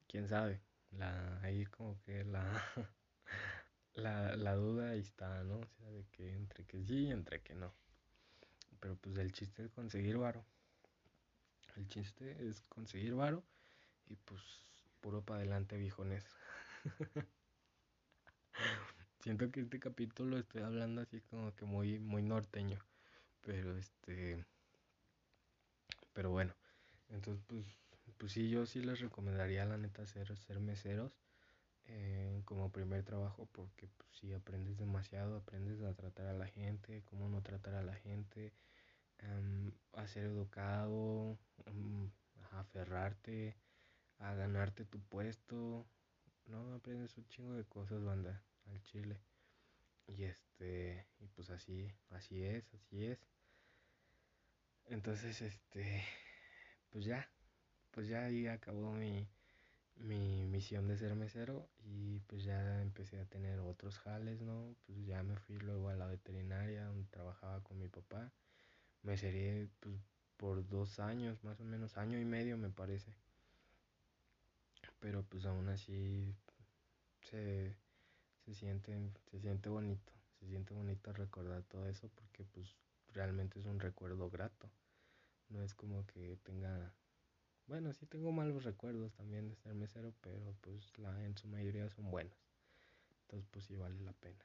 [0.08, 0.62] Quién sabe.
[0.92, 2.44] La, ahí como que la,
[3.96, 5.60] la, la duda ahí está, ¿no?
[5.60, 7.74] O sea, de que entre que sí y entre que no.
[8.82, 10.44] Pero pues el chiste es conseguir varo.
[11.76, 13.44] El chiste es conseguir varo
[14.08, 14.42] y pues
[15.02, 16.24] puro para adelante viejones.
[19.22, 22.80] Siento que este capítulo estoy hablando así como que muy, muy norteño.
[23.42, 24.44] Pero este.
[26.14, 26.54] Pero bueno.
[27.10, 27.66] Entonces pues,
[28.18, 31.12] pues sí, yo sí les recomendaría la neta ser, ser meseros.
[31.86, 37.04] Eh, como primer trabajo porque pues, sí aprendes demasiado, aprendes a tratar a la gente,
[37.06, 38.54] cómo no tratar a la gente,
[39.94, 41.38] a ser educado,
[42.52, 43.56] a aferrarte,
[44.20, 45.86] a ganarte tu puesto,
[46.48, 46.74] ¿no?
[46.76, 49.20] Aprendes un chingo de cosas, banda, al chile.
[50.08, 53.20] Y este, y pues así, así es, así es.
[54.88, 56.04] Entonces, este,
[56.90, 57.30] pues ya,
[57.92, 59.28] pues ya ahí acabó mi,
[59.96, 64.76] mi misión de ser mesero y pues ya empecé a tener otros jales, ¿no?
[64.86, 68.32] Pues ya me fui luego a la veterinaria donde trabajaba con mi papá.
[69.04, 69.96] Me seré pues,
[70.38, 73.14] por dos años, más o menos, año y medio me parece.
[75.00, 76.36] Pero pues aún así
[77.22, 77.76] se,
[78.46, 78.98] se siente,
[79.30, 82.76] se siente bonito, se siente bonito recordar todo eso porque pues
[83.14, 84.70] realmente es un recuerdo grato.
[85.50, 86.94] No es como que tenga
[87.68, 91.90] bueno, sí tengo malos recuerdos también de ser mesero, pero pues la, en su mayoría
[91.90, 92.38] son buenos.
[93.22, 94.44] Entonces pues sí vale la pena.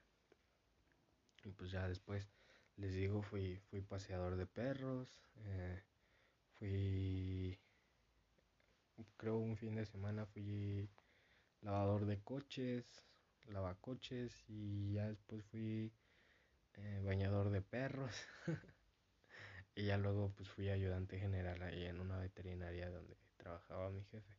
[1.44, 2.28] Y pues ya después,
[2.76, 5.82] les digo, fui, fui paseador de perros, eh,
[6.54, 7.58] fui,
[9.16, 10.88] creo un fin de semana fui
[11.62, 13.02] lavador de coches,
[13.48, 15.92] lavacoches y ya después fui
[16.74, 18.14] eh, bañador de perros.
[19.74, 24.34] y ya luego pues fui ayudante general ahí en una veterinaria donde trabajaba mi jefe.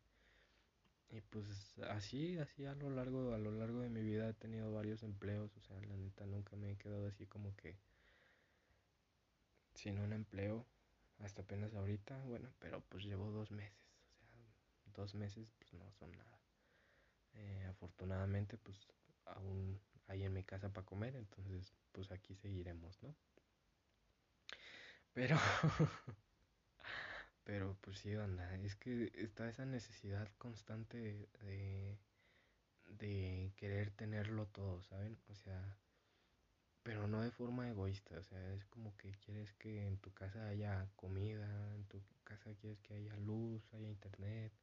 [1.09, 1.45] Y pues
[1.89, 5.55] así, así a lo largo, a lo largo de mi vida he tenido varios empleos,
[5.55, 7.77] o sea, la neta nunca me he quedado así como que
[9.73, 10.65] sin un empleo,
[11.19, 13.77] hasta apenas ahorita, bueno, pero pues llevo dos meses,
[14.21, 16.36] o sea, dos meses pues no son nada.
[17.37, 18.77] Eh, afortunadamente pues
[19.25, 23.15] aún hay en mi casa para comer, entonces pues aquí seguiremos, ¿no?
[25.13, 25.37] Pero
[27.43, 31.97] Pero pues sí, anda, es que está esa necesidad constante de,
[32.85, 35.19] de querer tenerlo todo, ¿saben?
[35.29, 35.79] O sea,
[36.83, 40.47] pero no de forma egoísta, o sea, es como que quieres que en tu casa
[40.47, 44.53] haya comida, en tu casa quieres que haya luz, haya internet,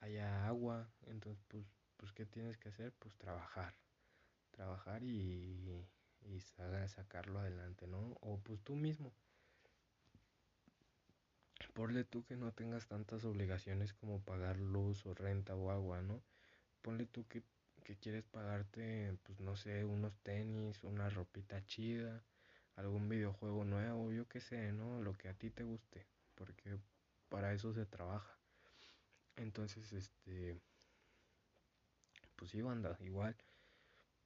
[0.00, 2.92] haya agua, entonces pues, pues ¿qué tienes que hacer?
[2.98, 3.74] Pues trabajar,
[4.50, 5.86] trabajar y,
[6.22, 8.16] y sacarlo adelante, ¿no?
[8.20, 9.12] O pues tú mismo
[11.74, 16.22] Ponle tú que no tengas tantas obligaciones como pagar luz o renta o agua, ¿no?
[16.82, 17.42] Ponle tú que,
[17.82, 22.22] que quieres pagarte, pues no sé, unos tenis, una ropita chida,
[22.76, 25.02] algún videojuego nuevo, yo qué sé, ¿no?
[25.02, 26.78] Lo que a ti te guste, porque
[27.28, 28.38] para eso se trabaja.
[29.36, 30.60] Entonces, este,
[32.44, 33.34] pues sí, banda, igual.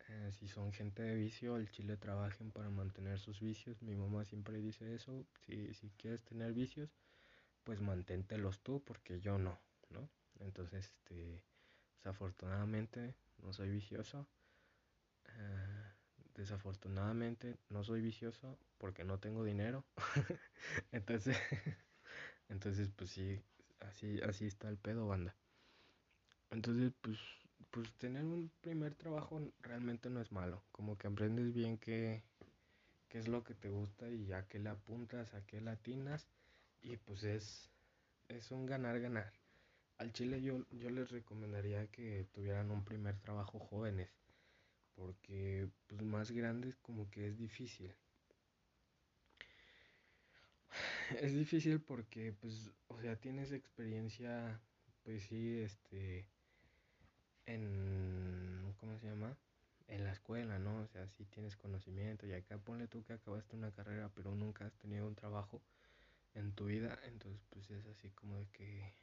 [0.09, 3.81] Eh, si son gente de vicio, el chile trabajen para mantener sus vicios.
[3.81, 5.24] Mi mamá siempre dice eso.
[5.46, 6.90] Si, si quieres tener vicios,
[7.62, 9.57] pues manténtelos tú porque yo no,
[9.90, 10.11] ¿no?
[10.40, 11.44] Entonces, este,
[11.98, 14.26] desafortunadamente no soy vicioso.
[15.28, 19.85] Uh, desafortunadamente no soy vicioso porque no tengo dinero.
[20.90, 21.37] entonces,
[22.48, 23.40] entonces, pues sí,
[23.78, 25.37] así, así está el pedo, banda.
[26.50, 27.18] Entonces, pues,
[27.70, 30.62] pues tener un primer trabajo realmente no es malo.
[30.72, 32.22] Como que aprendes bien qué,
[33.09, 36.26] qué es lo que te gusta y a qué le apuntas, a qué latinas
[36.83, 37.70] y pues es,
[38.28, 39.33] es un ganar-ganar.
[39.98, 44.11] Al Chile yo, yo les recomendaría que tuvieran un primer trabajo jóvenes,
[44.94, 47.94] porque pues más grandes como que es difícil.
[51.20, 54.61] Es difícil porque pues, o sea, tienes experiencia,
[55.02, 56.28] pues sí, este,
[57.48, 59.37] en, ¿cómo se llama?
[59.88, 60.82] En la escuela, ¿no?
[60.82, 64.66] O sea, si tienes conocimiento y acá ponle tú que acabaste una carrera pero nunca
[64.66, 65.62] has tenido un trabajo
[66.34, 68.94] en tu vida, entonces pues es así como de que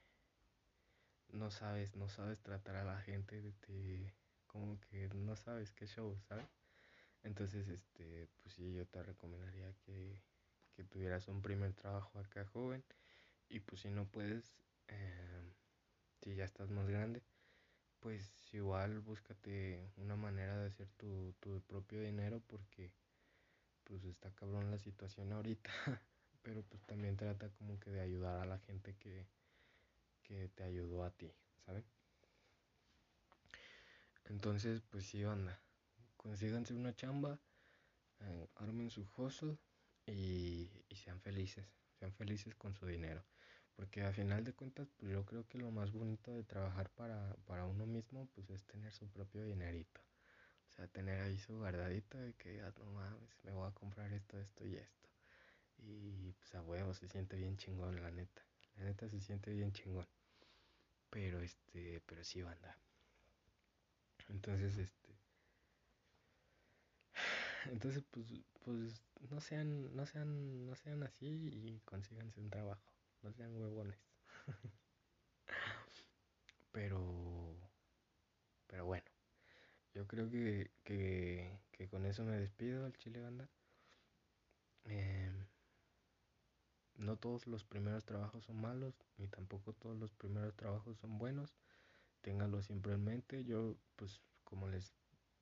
[1.29, 4.13] no sabes, no sabes tratar a la gente, de,
[4.47, 6.47] como que no sabes qué show, ¿sabes?
[7.23, 10.21] Entonces, este, pues sí, yo te recomendaría que,
[10.75, 12.83] que tuvieras un primer trabajo acá joven
[13.49, 14.53] y pues si no puedes,
[14.87, 15.53] eh,
[16.21, 17.23] si ya estás más grande,
[18.05, 22.91] pues igual búscate una manera de hacer tu, tu propio dinero porque
[23.83, 25.71] pues está cabrón la situación ahorita,
[26.43, 29.25] pero pues también trata como que de ayudar a la gente que,
[30.21, 31.33] que te ayudó a ti,
[31.65, 31.83] ¿saben?
[34.25, 35.59] Entonces, pues sí, banda,
[36.15, 37.39] consíganse una chamba,
[38.19, 39.57] eh, armen su hustle
[40.05, 41.65] y, y sean felices,
[41.97, 43.23] sean felices con su dinero.
[43.75, 47.35] Porque a final de cuentas, pues yo creo que lo más bonito de trabajar para,
[47.45, 50.01] para uno mismo, pues es tener su propio dinerito.
[50.69, 54.11] O sea, tener ahí su guardadito de que digas, no mames, me voy a comprar
[54.13, 55.09] esto, esto y esto.
[55.79, 58.41] Y pues a huevo, se siente bien chingón, la neta.
[58.77, 60.07] La neta se siente bien chingón.
[61.09, 62.77] Pero este, pero sí, banda.
[64.29, 65.15] Entonces, este.
[67.71, 68.25] Entonces, pues,
[68.63, 72.94] pues no sean, no sean, no sean así y consíganse un trabajo.
[73.25, 73.97] No sean huevones.
[76.71, 77.57] pero,
[78.67, 79.05] pero bueno.
[79.95, 83.49] Yo creo que, que, que con eso me despido al Chile Banda.
[84.83, 85.31] Eh,
[86.97, 91.57] no todos los primeros trabajos son malos, ni tampoco todos los primeros trabajos son buenos.
[92.21, 93.43] Ténganlo siempre en mente.
[93.43, 94.93] Yo, pues, como les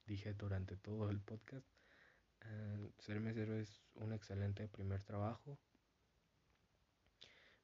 [0.06, 1.67] dije durante todo el podcast,
[2.46, 5.60] eh, ser mesero es un excelente primer trabajo.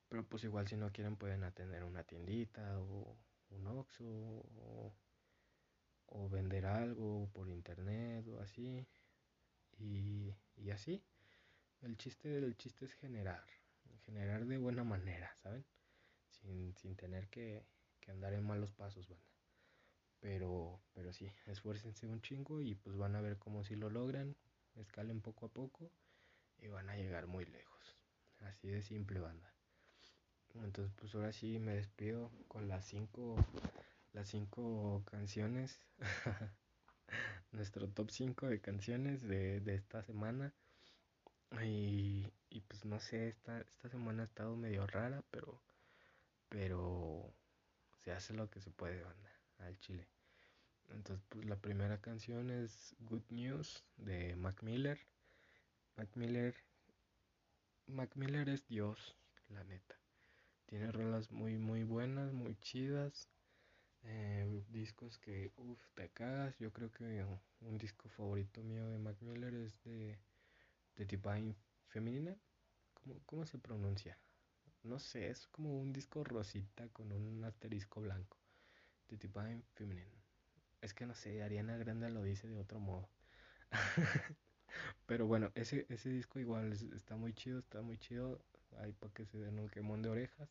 [0.10, 3.15] Pero pues igual si no quieren pueden atender una tiendita o
[3.52, 4.95] un Oxxo o,
[6.30, 8.86] vender algo por internet o así.
[9.78, 11.04] Y, y así.
[11.82, 13.45] El chiste, el chiste es generar
[14.10, 15.65] generar de buena manera, ¿saben?
[16.30, 17.63] Sin, sin tener que,
[18.00, 19.26] que, andar en malos pasos, banda.
[20.19, 24.36] Pero, pero sí, esfuércense un chingo y pues van a ver cómo si lo logran,
[24.76, 25.91] escalen poco a poco
[26.58, 27.95] y van a llegar muy lejos.
[28.39, 29.54] Así de simple, banda.
[30.55, 33.35] Entonces, pues ahora sí me despido con las cinco,
[34.13, 35.79] las cinco canciones.
[37.51, 40.53] Nuestro top 5 de canciones de, de esta semana.
[41.63, 45.59] Y, y pues no sé, esta, esta semana ha estado medio rara, pero,
[46.47, 47.33] pero
[48.03, 50.07] se hace lo que se puede, banda, al chile.
[50.89, 54.99] Entonces, pues la primera canción es Good News de Mac Miller.
[55.95, 56.55] Mac Miller,
[57.88, 59.17] Mac Miller es Dios,
[59.49, 59.98] la neta.
[60.69, 63.27] Tiene rolas muy, muy buenas, muy chidas.
[64.03, 66.58] Eh, discos que, uff, te cagas.
[66.60, 67.25] Yo creo que
[67.62, 70.19] un disco favorito mío de Mac Miller es de
[70.97, 71.55] de Divine
[71.89, 72.36] Feminina.
[72.95, 74.19] ¿Cómo, ¿Cómo se pronuncia?
[74.84, 78.38] No sé, es como un disco rosita con un asterisco blanco.
[79.08, 80.12] The Divine Feminine.
[80.82, 83.10] Es que no sé, Ariana Grande lo dice de otro modo.
[85.08, 88.41] Pero bueno, ese, ese disco igual está muy chido, está muy chido.
[88.79, 90.49] Hay para que se den un quemón de orejas.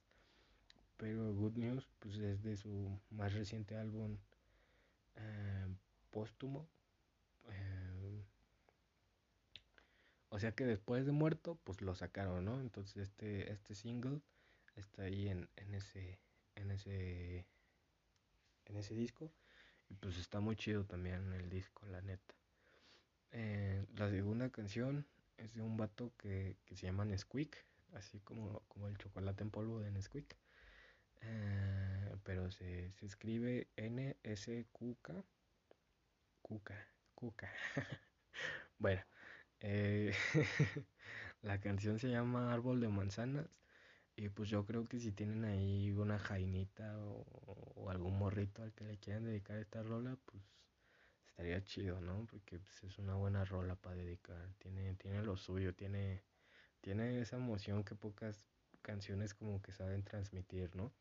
[0.99, 4.19] Pero Good News, pues es de su más reciente álbum
[5.17, 5.67] eh,
[6.11, 6.69] póstumo.
[7.49, 8.25] Eh,
[10.31, 12.61] o sea que después de muerto, pues lo sacaron, ¿no?
[12.61, 14.21] Entonces este, este single
[14.77, 16.19] está ahí en, en ese,
[16.57, 17.47] en ese,
[18.67, 19.33] en ese disco.
[19.89, 22.35] Y pues está muy chido también el disco, la neta.
[23.31, 25.07] Eh, la segunda canción
[25.37, 27.57] es de un vato que, que se llama Nesquik,
[27.95, 30.37] así como, como el chocolate en polvo de Nesquik.
[31.21, 35.25] Eh, pero se, se escribe N-S-Q-K.
[36.43, 37.53] Cuca, Cuca.
[38.79, 39.03] bueno,
[39.61, 40.15] eh,
[41.43, 43.47] la canción se llama Árbol de Manzanas.
[44.17, 48.85] Y pues yo creo que si tienen ahí una jainita o, algún morrito al que
[48.85, 50.43] le quieran dedicar esta rola, pues
[51.29, 52.27] estaría chido, ¿no?
[52.27, 54.53] Porque pues, es una buena rola para dedicar.
[54.59, 56.25] Tiene, tiene lo suyo, tiene,
[56.81, 58.49] tiene esa emoción que pocas
[58.83, 60.93] canciones como que saben transmitir, ¿no?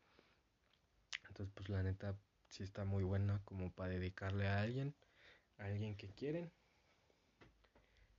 [1.38, 2.16] Entonces pues la neta
[2.48, 4.92] sí está muy buena como para dedicarle a alguien,
[5.58, 6.50] a alguien que quieren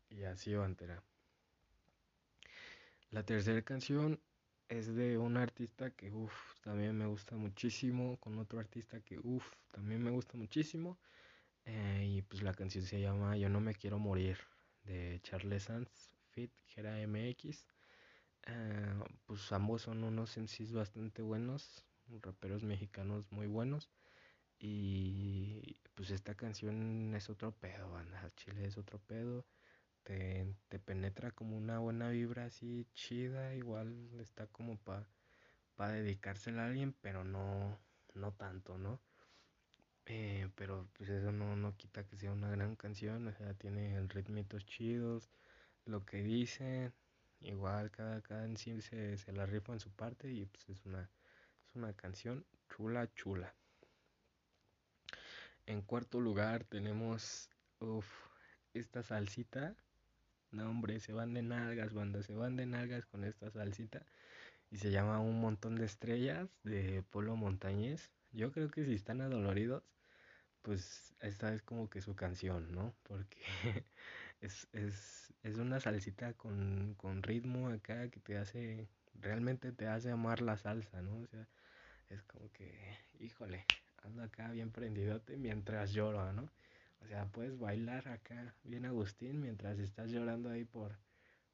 [0.09, 1.03] y así va entera.
[3.11, 4.22] La tercera canción
[4.70, 9.45] es de un artista que uff, también me gusta muchísimo, con otro artista que uff,
[9.74, 10.97] también me gusta muchísimo.
[11.65, 14.38] Eh, y pues la canción se llama Yo no me quiero morir
[14.84, 17.65] de Charles Sands, Fit, Gera MX.
[18.47, 18.93] Eh,
[19.26, 21.86] pues ambos son unos MCs bastante buenos,
[22.22, 23.89] raperos mexicanos muy buenos.
[24.60, 28.30] Y pues esta canción es otro pedo, banda.
[28.36, 29.45] Chile es otro pedo.
[30.03, 33.55] Te, te penetra como una buena vibra así chida.
[33.55, 35.07] Igual está como para
[35.76, 37.80] pa dedicársela a alguien, pero no,
[38.14, 39.01] no tanto, ¿no?
[40.05, 43.28] Eh, pero pues eso no, no quita que sea una gran canción.
[43.28, 45.30] O sea, tiene ritmitos chidos.
[45.86, 46.91] Lo que dice,
[47.41, 51.10] igual cada, cada en se, se la rifa en su parte y pues es una,
[51.70, 53.53] es una canción chula, chula.
[55.67, 57.49] En cuarto lugar tenemos
[58.74, 59.76] esta salsita.
[60.51, 64.03] No, hombre, se van de nalgas, banda, se van de nalgas con esta salsita.
[64.72, 68.11] Y se llama Un montón de estrellas de Polo Montañés.
[68.32, 69.84] Yo creo que si están adoloridos,
[70.63, 72.95] pues esta es como que su canción, ¿no?
[73.03, 73.41] Porque
[74.41, 80.09] es, es, es una salsita con, con ritmo acá que te hace, realmente te hace
[80.09, 81.20] amar la salsa, ¿no?
[81.20, 81.47] O sea,
[82.10, 83.66] es como que, híjole,
[84.03, 86.49] ando acá bien prendidote mientras lloro, ¿no?
[87.01, 90.97] O sea, puedes bailar acá bien Agustín mientras estás llorando ahí por,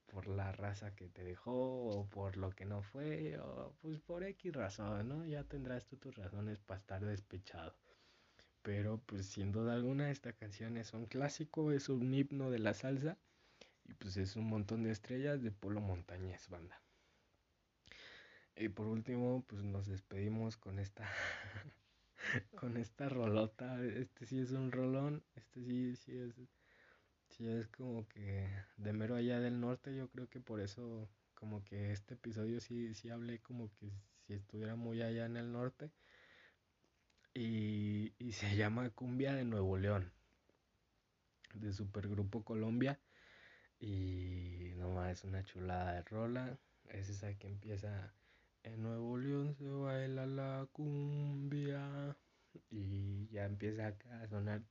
[0.07, 4.23] por la raza que te dejó o por lo que no fue o pues por
[4.23, 5.25] X razón, ¿no?
[5.25, 7.75] Ya tendrás tú tus razones para estar despechado.
[8.63, 12.73] Pero pues sin duda alguna esta canción es un clásico, es un himno de la
[12.73, 13.17] salsa
[13.85, 16.84] y pues es un montón de estrellas de Polo Montañez, banda.
[18.57, 21.09] Y por último, pues nos despedimos con esta
[22.55, 23.83] con esta rolota.
[23.83, 26.33] Este sí es un rolón, este sí, sí es,
[27.29, 29.95] sí es como que de mero allá del norte.
[29.95, 33.91] Yo creo que por eso, como que este episodio sí, sí hablé como que
[34.25, 35.91] si estuviera muy allá en el norte.
[37.33, 40.11] Y, y se llama Cumbia de Nuevo León,
[41.53, 42.99] de Supergrupo Colombia.
[43.79, 46.57] Y nomás es una chulada de rola.
[46.89, 48.13] Es esa que empieza
[48.65, 52.15] en Nuevo León se baila la cumbia
[52.71, 54.61] y ya empieza acá a sonar.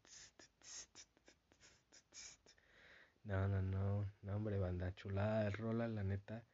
[3.22, 6.44] No, no, no, no, hombre, banda chulada de rola, la neta,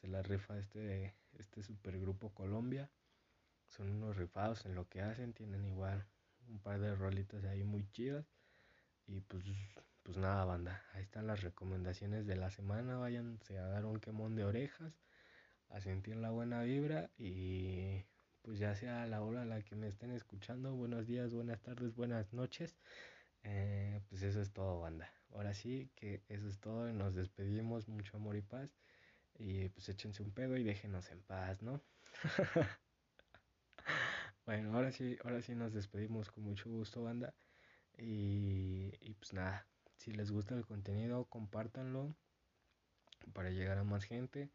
[0.00, 2.90] se la rifa este, este supergrupo Colombia.
[3.68, 6.04] Son unos rifados en lo que hacen, tienen igual
[6.48, 8.26] un par de rolitas ahí muy chidas.
[9.06, 9.44] Y pues,
[10.02, 14.36] pues nada, banda, ahí están las recomendaciones de la semana, váyanse a dar un quemón
[14.36, 14.92] de orejas
[15.72, 18.04] a sentir la buena vibra y
[18.42, 21.62] pues ya sea a la hora a la que me estén escuchando, buenos días, buenas
[21.62, 22.76] tardes, buenas noches.
[23.44, 25.10] Eh, pues eso es todo, banda.
[25.32, 26.92] Ahora sí que eso es todo.
[26.92, 28.70] Nos despedimos, mucho amor y paz.
[29.38, 31.80] Y pues échense un pedo y déjenos en paz, ¿no?
[34.46, 37.34] bueno, ahora sí, ahora sí nos despedimos con mucho gusto, banda.
[37.96, 39.66] Y, y pues nada,
[39.96, 42.14] si les gusta el contenido, compártanlo
[43.32, 44.50] para llegar a más gente.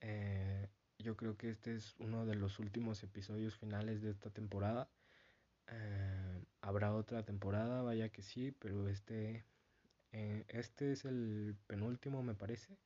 [0.00, 0.68] Eh,
[0.98, 4.88] yo creo que este es uno de los últimos episodios finales de esta temporada.
[5.68, 9.44] Eh, habrá otra temporada, vaya que sí, pero este,
[10.12, 12.76] eh, este es el penúltimo, me parece,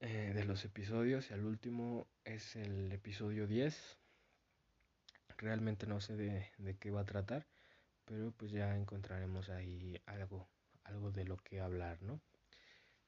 [0.00, 1.30] de los episodios.
[1.30, 3.98] Y el último es el episodio 10.
[5.38, 7.46] Realmente no sé de, de qué va a tratar,
[8.04, 10.48] pero pues ya encontraremos ahí algo,
[10.84, 12.20] algo de lo que hablar, ¿no?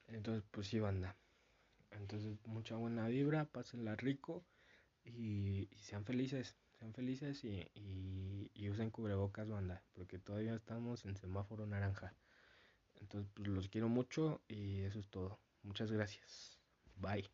[0.09, 1.17] Entonces, pues sí, banda.
[1.95, 4.45] Entonces, mucha buena vibra, pásenla rico
[5.05, 7.71] y, sean felices, sean felices y,
[8.55, 12.15] y, usen cubrebocas, banda, porque todavía estamos en semáforo naranja.
[13.01, 15.39] Entonces, pues los quiero mucho y eso es todo.
[15.63, 16.59] Muchas gracias.
[16.97, 17.34] Bye.